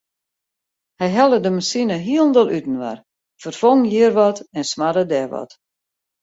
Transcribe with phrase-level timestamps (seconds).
[0.99, 2.97] Hy helle de masine hielendal útinoar,
[3.41, 5.51] ferfong hjir wat en smarde dêr wat.